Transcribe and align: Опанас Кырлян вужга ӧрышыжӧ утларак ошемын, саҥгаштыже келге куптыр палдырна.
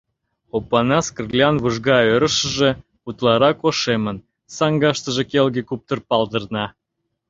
Опанас 0.57 1.07
Кырлян 1.15 1.55
вужга 1.63 1.97
ӧрышыжӧ 2.15 2.69
утларак 3.07 3.59
ошемын, 3.69 4.17
саҥгаштыже 4.55 5.23
келге 5.31 5.61
куптыр 5.69 5.99
палдырна. 6.09 6.65